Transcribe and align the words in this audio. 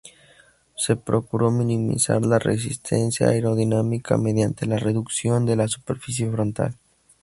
Se 0.75 0.95
procuró 0.95 1.51
minimizar 1.51 2.25
la 2.25 2.39
resistencia 2.39 3.27
aerodinámica 3.27 4.17
mediante 4.17 4.65
la 4.65 4.77
reducción 4.79 5.45
de 5.45 5.55
la 5.55 5.67
superficie 5.67 6.27
frontal. 6.31 6.75